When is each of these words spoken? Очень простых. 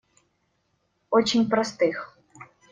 Очень 1.11 1.47
простых. 1.47 2.17